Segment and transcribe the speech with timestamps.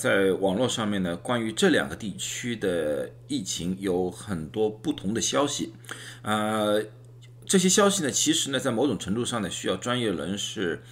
[0.00, 5.74] 在网络上面呢，关于这两个地区的疫情有很多不同的消息，
[6.22, 6.82] 呃，
[7.44, 10.82] 这些消息呢，其实呢，在某种程度上呢，需要专业人士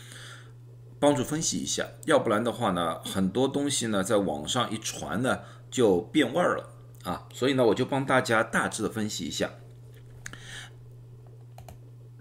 [1.00, 5.40] 帮助分析一下，要不然的话呢，很多东西呢，在网上一传呢，
[5.70, 6.74] 就变味儿了。
[7.04, 9.52] 啊，所以呢，我就帮大家大致的分析一下。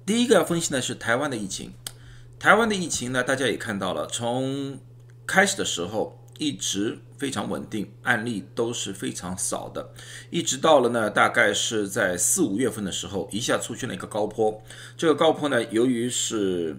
[0.06, 1.74] 第一个要分析呢是台湾的疫情，
[2.40, 4.80] 台湾的疫情呢，大家也看到了，从
[5.26, 9.90] 开始的时候一直非常稳定，案例都是非常少的，
[10.30, 14.62] 一直到了呢，大概是在四五月份的时候，一下出现了一个高坡。
[14.95, 16.76] 这个高坡呢，由于是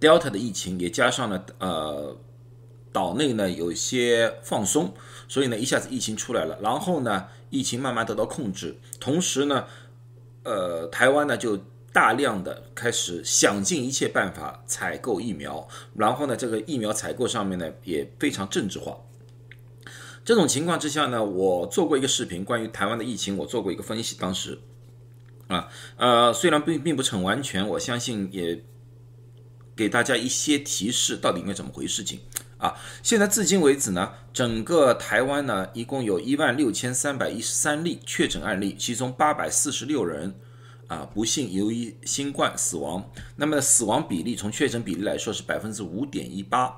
[0.00, 2.16] Delta 的疫情，也加上了呃
[2.92, 4.92] 岛内呢有些放松，
[5.28, 9.64] 所以呢一下子疫情出来了，然后呢疫情慢慢得到控制，同时呢，
[10.44, 11.58] 呃台湾呢就。
[11.92, 18.96] 大量的开始想尽一切办法采购疫苗，然后呢，这个疫苗采购上面呢也非常政治化。
[20.24, 24.16] 这种情况之下呢，我做过一个视频，关于台湾的疫情，我做过一个分析。
[24.18, 24.58] 当时，
[25.48, 28.64] 啊，呃，虽然并并不是很完全，我相信也
[29.76, 32.20] 给大家一些提示，到底应该怎么回事情
[32.56, 32.74] 啊。
[33.02, 40.34] 现在至今为止呢，整个台湾呢，一共有一万六千三百一十三例确诊案例，其中八百四十六人。
[40.88, 46.74] 啊，不幸由于新冠死亡，那么死亡比例从确诊比例来说是百分之五点一八，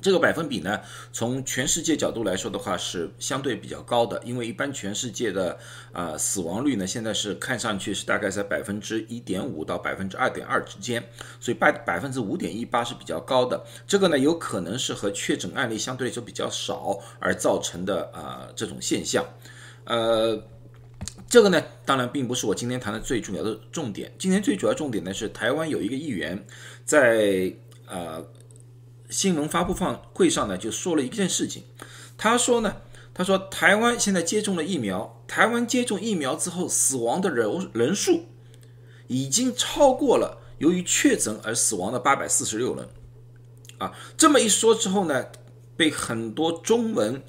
[0.00, 0.80] 这个百分比呢，
[1.12, 5.58] 从全世界角度来说的话是相对比较高的，因为一般全世界的
[5.92, 11.02] 啊死亡率呢，现在是看上去是大概在百分之一点五到百分之二点二之间，
[11.40, 19.24] 所以百百分之五点一八是比较高的，这个呢有可能是和确诊案例相对来说比较少而造成的啊这种现象，
[19.86, 20.40] 呃。
[21.28, 24.12] 这个呢，当然并不是我今天谈的最主要的重点。
[24.18, 26.46] 今天最主要重点呢是台湾有一个议员
[26.84, 27.52] 在
[27.86, 28.24] 呃
[29.10, 31.64] 新闻发布放会上呢就说了一件事情。
[32.16, 32.76] 他说呢，
[33.12, 38.26] 他说台湾现在接种了疫苗，台湾接种疫苗之后死亡的人人数
[39.08, 42.88] 已经超过了由于确诊而死亡的八百四十六人。
[43.78, 45.26] 啊，这么一说之后呢，
[45.76, 47.20] 被很多中文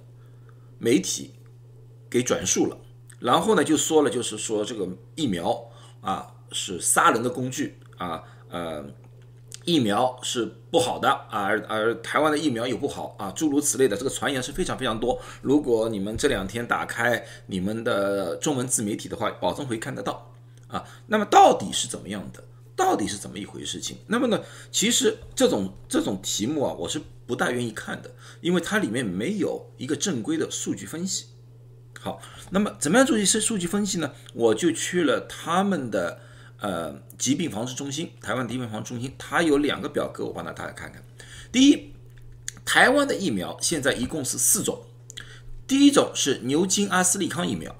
[0.77, 1.31] 媒体
[2.07, 2.77] 给转述了。
[3.25, 5.59] 然后呢，就说了，就是说这个疫苗
[5.99, 8.85] 啊是杀人的工具啊，呃，
[9.63, 15.19] 疫苗是不好的，而而台湾的疫苗又不好啊，诸如此类的这个传言是非常非常多。
[15.41, 20.31] 如果你们这两天打开你们的中文自媒体的话，保证会看得到
[20.67, 20.85] 啊。
[21.07, 22.43] 那么到底是怎么样的？
[22.75, 23.79] 到底是怎么一回事？
[23.79, 23.97] 情？
[24.05, 24.39] 那么呢，
[24.71, 28.11] 其实这种这种题目啊，我是不大愿意看的，
[28.41, 31.25] 因为它里面没有一个正规的数据分析。
[32.05, 32.21] 好，
[32.51, 34.11] 那么怎么样做一些数据分析呢？
[34.35, 36.19] 我就去了他们的
[36.59, 41.03] 呃疾病防治中心，台湾疾病防治中心，它有两个表格，我帮大家看看。
[41.51, 41.95] 第一，
[42.63, 44.83] 台湾的疫苗现在一共是四种，
[45.65, 47.75] 第一种是牛津阿斯利康疫苗，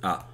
[0.00, 0.28] 啊。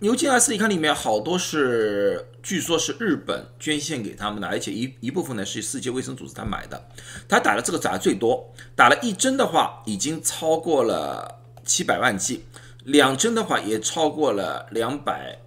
[0.00, 6.88] 牛津阿斯利康里面好多是，据说是日本捐献给他们的，而且一一部分呢是世界卫生组织他买的。
[7.28, 12.44] 他打了这个杂最多，打了一针的话已经超过了七百万剂，
[12.84, 15.40] 两针的话也超过了两百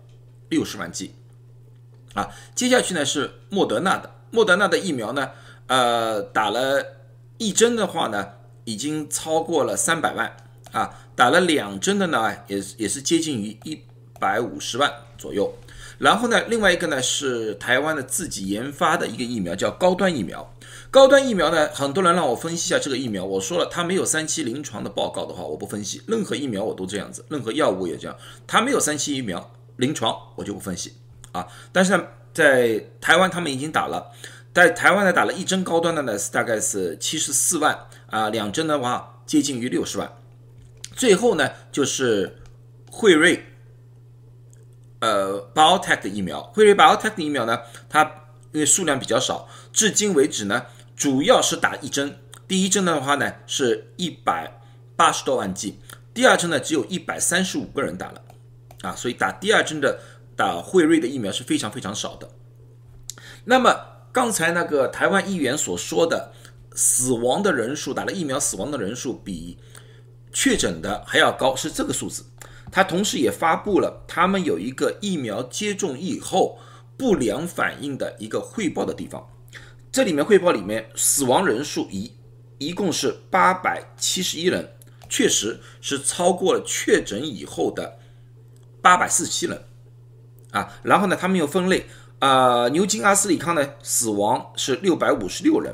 [0.49, 1.15] 六十万剂。
[2.15, 5.29] 啊，接下去呢是莫德纳的，莫德纳的疫苗呢，
[5.67, 6.85] 呃，打了
[7.37, 8.33] 一针的话呢
[8.65, 10.35] 已经超过了三百万，
[10.73, 13.81] 啊，打了两针的呢也也是接近于一。
[14.19, 15.49] 百五十万左右，
[15.99, 20.55] 然后呢，另外一个呢是台湾的自己研发的一个疫苗，叫高端疫苗。
[20.89, 26.01] 高端疫苗呢，很多人让我分析一下这个疫苗，我说了，它没有三期临床的报告的话，我不分析。
[26.07, 28.17] 任何疫苗我都这样子，任何药物也这样，
[28.47, 30.93] 它没有三期疫苗临床，我就不分析
[31.33, 31.45] 啊。
[31.73, 34.09] 但是呢，在台湾他们已经打了，
[34.53, 37.77] 在台湾呢打了一针高端的呢是，大概是七十四万
[38.09, 40.09] 啊，两针的话接近于六十万。
[40.95, 42.37] 最后呢就是
[42.89, 43.45] 惠瑞。
[44.99, 48.03] 呃，BioTech 的疫苗，辉瑞 BioTech 的疫苗呢，它
[48.51, 50.65] 因为数量比较少，至今为止呢，
[50.95, 52.19] 主要是打一针。
[52.47, 54.59] 第一针的话呢，是一百
[54.95, 55.79] 八十多万剂，
[56.13, 58.21] 第二针呢，只有一百三十五个人打了，
[58.81, 59.99] 啊，所以打第二针的
[60.35, 62.27] 打辉瑞的疫苗是非常非常少的。
[63.45, 63.73] 那么
[64.11, 66.33] 刚才那个台湾议员所说的
[66.73, 69.57] 死亡的人数，打了疫苗死亡的人数比
[70.33, 72.25] 确诊的还要高，是这个数字。
[72.71, 76.59] 他同时也发布了他们有一个疫苗接种以后
[76.97, 79.27] 不良反应的一个汇报的地方，
[79.91, 82.11] 这里面汇报里面死亡人数一
[82.57, 84.73] 一共是八百七十一人，
[85.07, 87.97] 确实是超过了确诊以后的
[88.81, 89.63] 八百四十七人
[90.51, 90.77] 啊。
[90.83, 91.85] 然后呢，他们又分类
[92.19, 95.73] 啊，牛津阿斯利康呢死亡是六百五十六人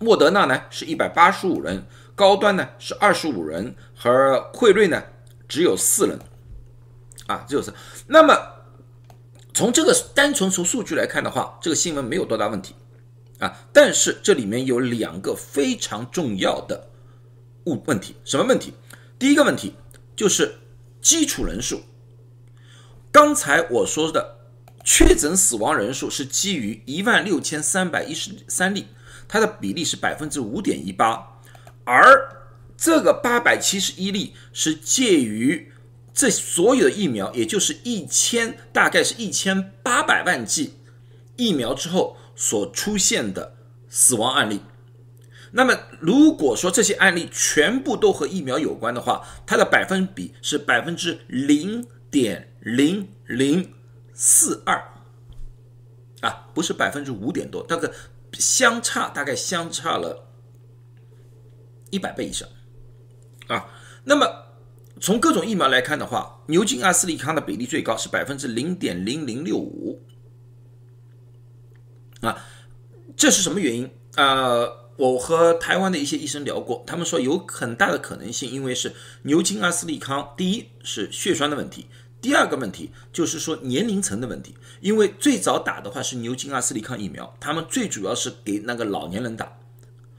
[0.00, 1.86] 莫德纳呢是一百八十五人，
[2.16, 5.00] 高端呢是二十五人，和辉瑞呢
[5.52, 6.18] 只有四人，
[7.26, 7.74] 啊，只有四。
[8.06, 8.34] 那么
[9.52, 12.74] 从这个单纯从数据来看的话，这个新闻没有多大问题，
[13.38, 16.88] 啊，但是这里面有两个非常重要的
[17.64, 18.72] 问问题，什么问题？
[19.18, 19.74] 第一个问题
[20.16, 20.54] 就是
[21.02, 21.82] 基础人数。
[23.10, 24.38] 刚才我说的
[24.82, 28.86] 确诊死亡人数是基于一万六千三百一十三例，
[29.28, 31.38] 它的比例是百分之五点一八，
[31.84, 32.41] 而
[32.76, 35.72] 这个八百七十一例是介于
[36.12, 40.74] 这所有的疫苗，也就是一千，大概是一千八百万剂
[41.36, 43.56] 疫苗之后所出现的
[43.88, 44.60] 死亡案例。
[45.52, 52.48] 那么，如果说这些案例全部都和疫苗有关的话，它的百分比是百分之零点。
[52.64, 53.74] 零零
[54.14, 54.80] 四二
[56.20, 57.90] 啊，不是百分之五点多，大概
[58.34, 60.28] 相差大概相差了
[61.90, 62.48] 一百倍以上
[63.52, 63.68] 啊。
[64.04, 64.26] 那么
[65.00, 70.02] 从各种疫苗来看的话，牛津阿斯利康的比例最高是百分之零点零零六五
[72.20, 72.44] 啊。
[73.16, 74.66] 这是什么原因啊？
[74.96, 81.86] 我和台湾的一些医生聊过，他们说有很大的可能性，因为是牛津阿斯利康，第一是血栓的问题。
[82.20, 89.58] 第二个问题就是说年龄层的问题，因为最早打的话是牛津阿斯利康疫苗，他们最主要是给那个老年人打，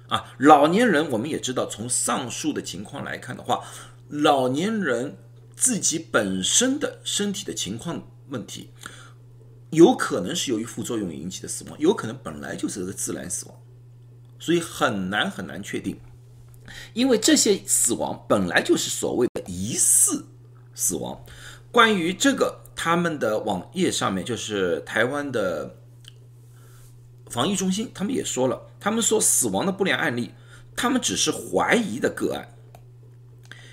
[0.09, 3.63] 啊，老年人我们也知道，从上述的情况来看的话，
[4.09, 5.17] 老年人
[5.55, 8.69] 自己本身的身体的情况问题，
[9.71, 13.55] 有可能是由于副作用引起的死亡，有可能本来就是个自然死亡，
[14.37, 15.99] 所以很难很难确定，
[16.93, 20.25] 因为这些死亡本来就是所谓的疑似
[20.75, 21.23] 死亡。
[21.71, 25.75] 关于这个，他们的网页上面就是台湾的
[27.33, 30.35] 防疫中心，他们也说了，他们说死亡的不良案例，
[30.75, 32.55] 他们只是怀疑的个案，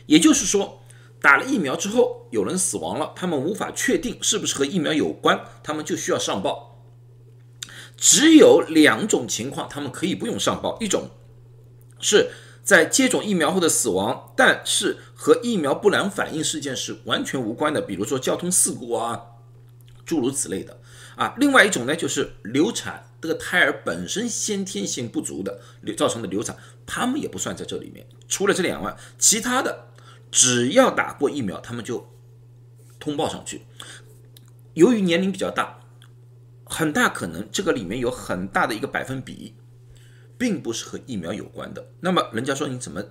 [0.06, 0.80] 也就是说，
[1.20, 6.82] 打了疫苗之后有人死亡了，他们无法确定是不是和疫苗有关，他们就需要上报。
[7.98, 11.10] 只有两种情况，他们可以不用上报，一种
[12.00, 12.30] 是。
[12.62, 19.18] 在接种疫苗后的死亡，但是和疫苗不良反应事件是完全无关的，比如说交通事故啊，
[20.04, 20.78] 诸如此类的
[21.16, 21.34] 啊。
[21.38, 26.56] 另外一种呢，就是流产，这个胎儿本身先天性不足的流造成的流产，
[26.86, 28.06] 他们也不算在这里面。
[28.28, 29.88] 除了这两万，其他的
[30.30, 32.08] 只要打过疫苗，他们就
[32.98, 33.62] 通报上去。
[34.74, 35.80] 由于年龄比较大，
[36.64, 39.54] 很大可能这个里面有很大的一个百分比。
[40.40, 41.86] 并不是和疫苗有关的。
[42.00, 43.04] 那么人家说你怎么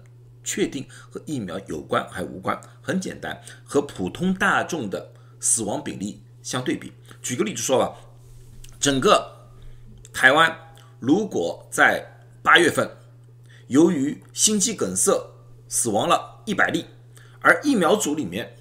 [0.43, 2.59] 确定和疫苗有关还无关？
[2.81, 6.91] 很简单，和普通大众的死亡比例相对比。
[7.21, 7.95] 举个例子说吧，
[8.79, 9.38] 整个
[10.19, 10.53] 台湾
[10.99, 12.97] 如果在八月份
[13.67, 15.13] 由于心肌梗塞
[15.69, 16.83] 死亡了一百例，
[17.39, 18.57] 而疫苗组里面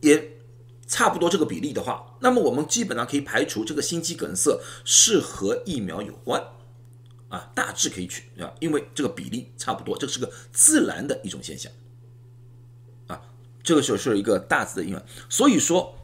[0.00, 0.38] 也
[0.86, 6.40] 差不多这个比例的话，那么我们基本上可以排除这个心肌梗塞是和疫苗有关。
[7.28, 11.72] 啊，大致可以取啊，因为这个比例差不多，这是个自然的一种现象，
[13.08, 13.20] 啊，
[13.64, 15.02] 这个就是一个大致的应用。
[15.28, 15.96] 所以说，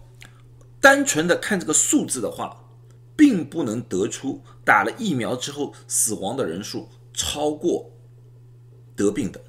[0.80, 2.64] 单纯的看这个数字的话，
[3.16, 7.90] 并不能得出打了疫苗之后死亡的人数超过
[8.94, 9.40] 得病的。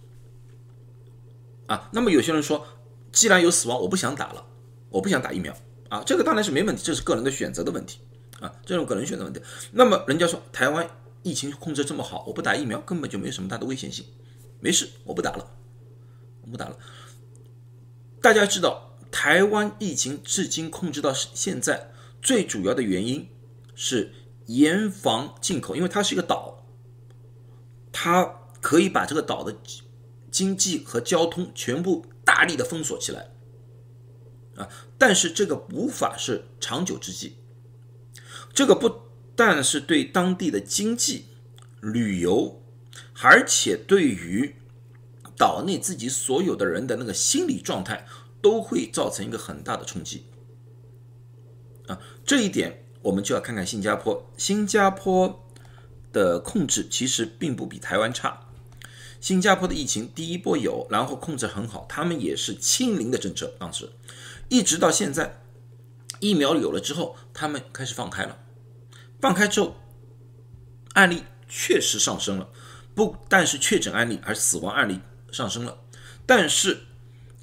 [1.67, 2.65] 啊，那么有些人说，
[3.11, 4.45] 既然有死亡，我不想打了，
[4.89, 5.55] 我不想打疫苗
[5.89, 7.99] 啊，这个当然是没问题，这是个人的选择的问题
[8.39, 9.41] 啊，这种个人选择问题。
[9.71, 10.89] 那么人家说台湾。
[11.23, 14.05] 疫情控制这么好，我不打疫苗根本就没有什么大的危险性，
[14.61, 15.51] 没事，我不打了，
[16.43, 16.77] 我不打了。
[18.21, 23.27] 大家知道，台湾疫情至今控制到现在，最主要的原因
[23.77, 24.11] 是
[24.47, 26.65] 严防进口，因为它是一个岛，
[27.93, 28.25] 它
[28.59, 29.55] 可以把这个岛的
[30.29, 33.29] 经济和交通全部大力的封锁起来
[34.57, 34.67] 啊。
[34.97, 37.37] 但是这个无法是长久之计，
[38.53, 39.07] 这个不。
[39.39, 41.25] 但是对当地的经济、
[41.79, 42.59] 旅游，
[43.21, 44.55] 而且对于
[45.37, 48.07] 岛内自己所有的人的那个心理状态，
[48.41, 50.25] 都会造成一个很大的冲击。
[51.85, 54.29] 啊，这一点我们就要看看新加坡。
[54.37, 55.43] 新加坡
[56.11, 58.41] 的控制其实并不比台湾差。
[59.19, 63.89] 新加坡的疫情第一波有，然后控制很好，他们也是清零的政策，当时
[64.47, 65.41] 一直到现在，
[66.19, 68.37] 疫苗有了之后，他们开始放开了。
[69.19, 69.75] 放开之后，
[70.93, 72.49] 案例确实上升了，
[72.93, 74.99] 不但是确诊案例，而死亡案例
[75.31, 75.79] 上升了。
[76.27, 76.83] 但是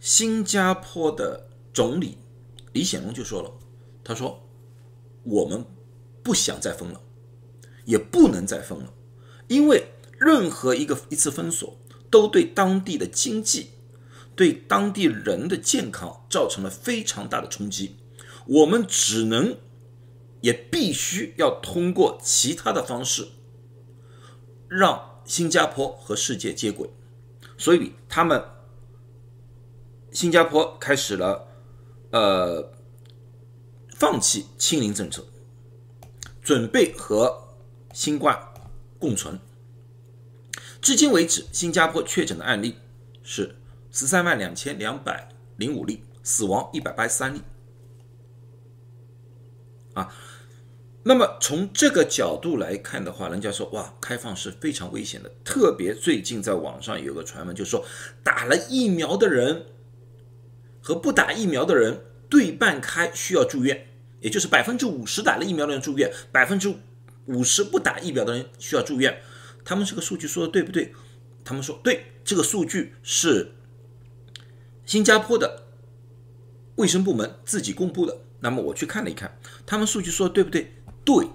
[0.01, 2.19] 新加坡的总理
[2.73, 3.51] 李显龙就说了，
[4.05, 4.47] 他说
[5.25, 5.65] ：“我们
[6.23, 7.01] 不想再封了，
[7.85, 8.95] 也不能再封了，
[9.49, 9.89] 因为
[10.19, 11.77] 任何一个一次封锁
[12.11, 13.71] 都对当地的经济、
[14.37, 17.97] 对当地人的健康造成了非常大的冲击。
[18.47, 19.57] 我们只能，
[20.43, 23.29] 也必须要通过其他的方式，
[24.69, 26.91] 让新加坡和世界接轨。
[27.57, 28.45] 所以，他们
[30.13, 31.49] 新加坡开始了，
[32.11, 32.74] 呃，
[33.95, 35.25] 放弃清零政策，
[36.43, 37.55] 准备和
[37.93, 38.39] 新冠
[38.99, 39.39] 共存。
[40.81, 42.77] 至今为止，新加坡确诊的案例
[43.23, 43.57] 是
[43.91, 47.41] 十三万两千两百零五例，死亡一百八十三例。
[49.95, 50.13] 啊，
[51.05, 55.31] 那么从这个角度来看的话，人家说哇，开放是非常危险的。
[55.45, 57.87] 特别最近在网上有个传闻，就说
[58.23, 59.67] 打了疫苗的人
[60.83, 63.87] 和不打疫苗的人对半开，需要住院，
[64.19, 66.75] 也就是百分之五十打了疫苗的人住院，百分之
[67.27, 69.23] 五十不打疫苗的人需要住院。
[69.65, 70.93] 他们这个数据说的对不对？
[71.45, 73.53] 他们说对，这个数据是
[74.85, 75.63] 新加坡的
[76.75, 78.23] 卫生部门自己公布的。
[78.41, 80.75] 那么我去看了一看，他们数据说的对不对？
[81.05, 81.29] 对，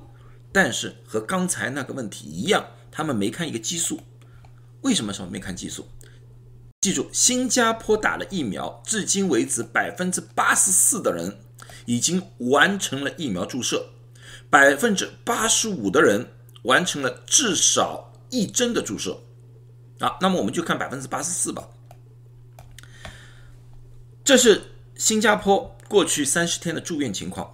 [0.52, 4.02] 但是和刚才那个问题一样，他们没看一个基数。
[4.82, 5.88] 为什么说没看基数？
[6.82, 11.40] 记住，新加坡打了疫苗，至今为止百分之八十四的人
[11.86, 13.90] 已经完成了疫苗注射，
[14.50, 16.26] 百分之八十五的人
[16.64, 18.08] 完成了至少。
[18.32, 19.20] 一针的注射，
[19.98, 21.68] 啊，那么我们就看百分之八十四吧。
[24.24, 24.62] 这是
[24.96, 27.52] 新加坡过去三十天的住院情况，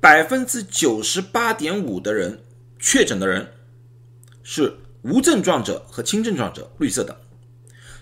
[0.00, 2.42] 百分之九十八点五的人
[2.78, 3.52] 确诊的人
[4.42, 7.20] 是无症状者和轻症状者，绿色的，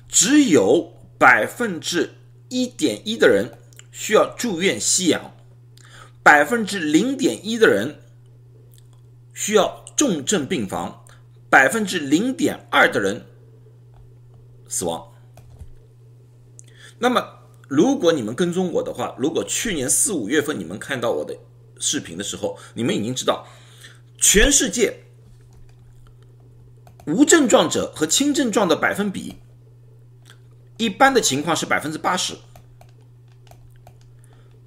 [0.09, 2.15] 只有百分之
[2.49, 3.59] 一点一的人
[3.93, 5.35] 需要住院吸氧，
[6.23, 8.01] 百分之零点一的人
[9.35, 11.05] 需要重症病房。
[11.51, 13.25] 百分之零点二的人
[14.69, 15.03] 死亡。
[16.99, 17.27] 那么，
[17.69, 21.35] 如果你们跟踪我的话，如果去年四五月份你们看到我的
[21.81, 23.49] 视频的时候，你们已经知道，
[24.19, 24.95] 全世界
[27.07, 29.37] 无症状者和轻症状的百分比，
[30.79, 32.35] 一般的情况是百分之八十，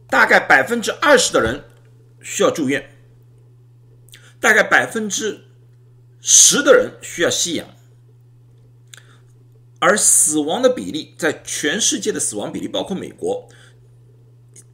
[0.07, 1.63] 大概百分之二十的人
[2.21, 2.89] 需要住院，
[4.39, 5.47] 大概百分之。
[6.23, 7.67] 十的人需要吸氧，
[9.79, 13.49] 而死亡的比例在全世界的死亡比例，包括美国，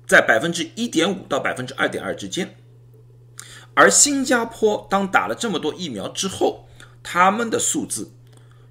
[0.05, 2.57] 在百分之一点五到百分之二点二之间。
[3.73, 6.67] 而新加坡当打了这么多疫苗之后，
[7.01, 8.11] 他们的数字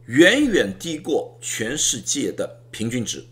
[0.05, 3.25] 远远低过全世界的平均值。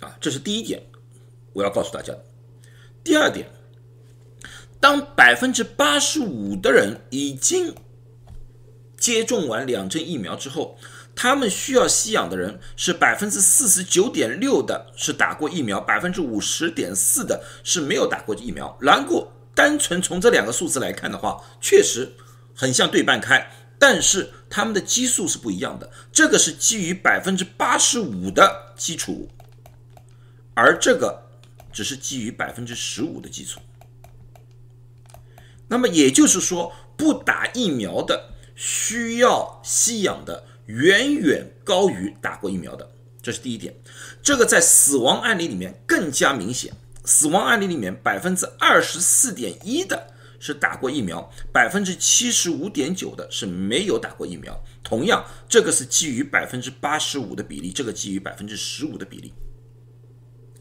[0.00, 0.82] 啊，这是第一点，
[1.52, 2.24] 我要告诉大家的。
[3.04, 3.46] 第二点。
[4.80, 7.74] 当百分之八十五的人已经
[8.96, 10.78] 接种完两针疫苗之后，
[11.16, 18.78] 他们需要吸氧的人是百分之四十九点六的，是打过疫苗；百分之五十点四的是没有打过疫苗。
[18.80, 22.12] 然后单纯从这两个数字来看的话，确实
[22.54, 25.90] 很像对半开，但是他们的基数是不一样的。
[26.12, 29.28] 这个是基于百分之八十五的基础，
[30.54, 31.22] 而这个
[31.72, 33.60] 只是基于百分之十五的基础。
[35.68, 42.90] 那么也就是说，不打疫苗的需要吸氧的远远高于打过疫苗的，
[43.22, 43.74] 这是第一点。
[44.22, 46.72] 这个在死亡案例里面更加明显。
[47.04, 54.58] 死亡案例里面，百分之二十四点一的是打过疫苗，百分之七十五点九的是没有打过疫苗。
[54.82, 59.32] 同样，这个是基于百分之八十五的比例，这个基于百分之十五的比例，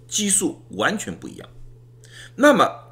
[0.08, 1.50] 基数完全不一样。
[2.36, 2.84] 那么。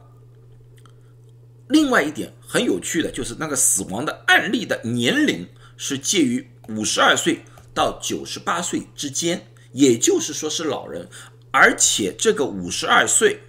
[1.70, 11.10] 另外一点很有趣的就是那个死亡的案例的年龄是介于五十二岁到九十八岁之间，也就是说是老人，
[11.50, 13.42] 而且这个五十二岁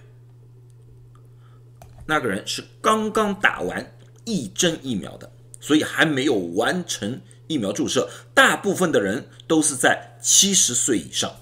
[2.07, 8.09] 那个人是刚刚打完一针疫苗的，所以还没有完成疫苗注射。
[8.33, 11.35] 大部分的人都是在七十岁以上，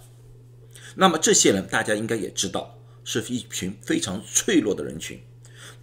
[0.96, 5.22] 那么这些人大家应该也知道，是一群非常脆弱的人群。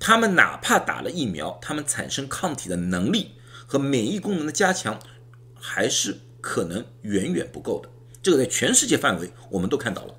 [0.00, 3.32] 他们哪怕打了疫苗，他们产生抗体的能力
[3.66, 5.00] 和免疫功能的加强，
[5.54, 7.88] 还是可能远远不够的。
[8.20, 10.14] 这个在全世界范围我们都看到了，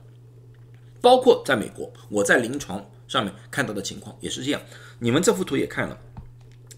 [1.02, 4.60] 包括在美国，我在临床上面看到的情况也是这样。
[4.98, 5.96] 你们这幅图也看了，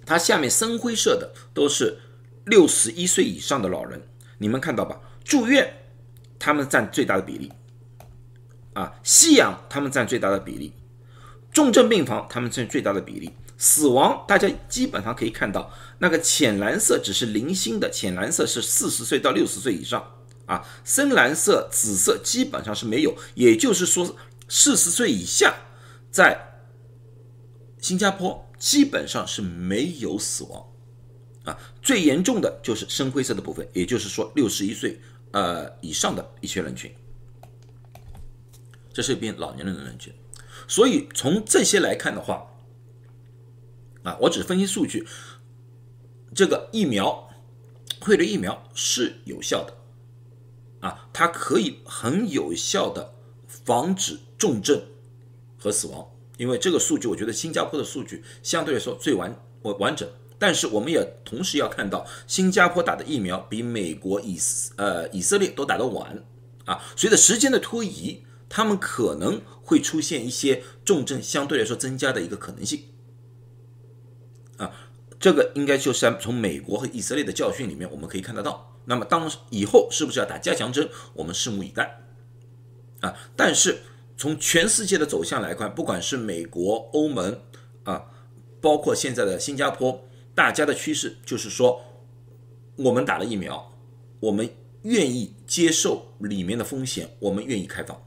[0.05, 1.97] 它下面深灰色的都是
[2.45, 4.01] 六十一岁以上的老人，
[4.39, 4.99] 你们看到吧？
[5.23, 5.73] 住院
[6.37, 7.53] 他们占最大的比例，
[8.73, 10.73] 啊，吸氧他们占最大的比例。
[11.53, 20.05] 重症病房，他们占最大的比例；死亡大家基本上可以看到，那个浅蓝色只是零星的，浅蓝色是四十岁到六十岁以上
[20.47, 24.17] 啊，深蓝色、紫色基本上是没有，也就是说
[24.49, 25.55] 四十岁以下
[26.15, 26.39] 在
[27.81, 30.65] 新加坡基本上是没有死亡。
[31.43, 34.97] 啊，最严重的就是深灰色的部分，也就是说六十一岁
[35.31, 36.89] 呃以上的一些人群，
[38.93, 40.13] 这是一边老年人的人群，
[40.69, 42.49] 所以从这些来看的话。
[44.03, 45.05] 啊，我只分析数据，
[46.33, 47.29] 这个疫苗，
[47.99, 53.15] 汇瑞疫苗是有效的，啊，它可以很有效的
[53.47, 54.81] 防止重症。
[55.65, 56.07] 和死亡，
[56.37, 60.07] 因为这个数据，我觉得新加坡的数据相对来说最完完完整，
[60.37, 64.37] 但是我们也同时要看到，新加坡打的疫苗比美国、以
[64.75, 66.23] 呃以色列都打得晚，
[66.65, 72.83] 啊，随着时间的推移，他们可能会出现一些重症相对来说增加的一个可能性。
[74.57, 74.71] 啊，
[75.19, 78.71] 这个应该就是从美国和以色列的教训里面，我们可以看得到。
[78.85, 82.01] 那么，当以后是不是要打加强针，我们拭目以待。
[83.01, 83.79] 啊，但是
[84.17, 87.39] 从全世界的走向来看，不管是美国、欧盟
[87.83, 88.05] 啊，
[88.61, 91.81] 包括现在的新加坡，大家的趋势就是说，
[92.77, 93.73] 我们打了疫苗，
[94.19, 94.49] 我们
[94.83, 98.01] 愿意接受里面的风险，我们愿意开放。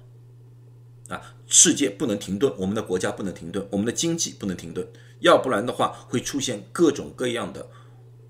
[1.09, 4.87] 啊，世界不能停顿，我们的国家不能停顿，我们的经济不能停顿。
[5.21, 7.69] 要不然的话，会出现各种各样的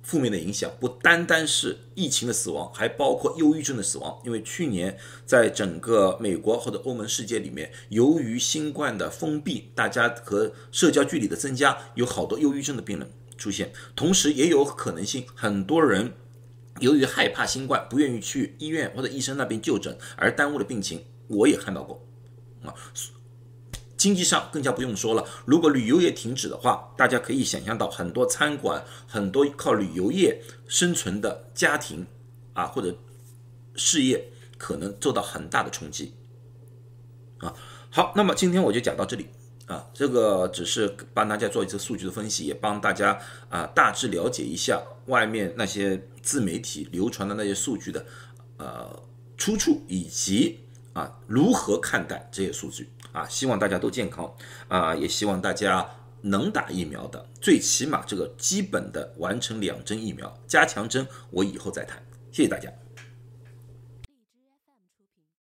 [0.03, 4.19] 负面的影响，不单单是疫情的死亡，还包括忧郁症的死亡。
[4.25, 13.73] 因为去年在整个美国或者欧盟世界里面，由于新冠的封闭，大家和社交距离的增加，有好多忧郁症的病人出现。
[13.95, 16.13] 同时，也有可能性，很多人
[16.81, 21.05] 由于害怕新冠，不愿意去医院或者医生那边就诊，而耽误了病情。
[21.27, 22.03] 我也看到过
[22.63, 22.73] 啊。
[23.99, 32.07] 经济上更加不用说了，如果旅游业停止的话，大家可以想象到很多餐馆、很多靠旅游业生存的家庭
[32.53, 32.97] 啊，或者
[33.75, 36.15] 事业可能受到很大的冲击
[37.39, 37.53] 啊。
[37.91, 39.27] 好，那么今天我就讲到这里
[39.67, 48.07] 啊，这个只是帮大家做一次数据的分析，也帮大家啊大致了解一下外面那些自媒体流传的那些数据的
[48.59, 49.03] 呃
[49.37, 50.61] 出处以及
[50.93, 52.89] 啊如何看待这些数据。
[53.19, 54.33] 啊，希望大家都健康
[54.69, 54.95] 啊！
[54.95, 55.89] 也希望大家
[56.23, 62.01] 能打疫苗的，最起码这个基本的完成两针疫苗，加强针我以后再谈。
[62.31, 62.71] 谢谢大家。